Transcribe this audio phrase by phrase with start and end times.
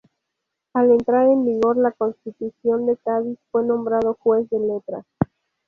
[0.73, 5.05] Al entrar en vigor la Constitución de Cádiz fue nombrado juez de letras.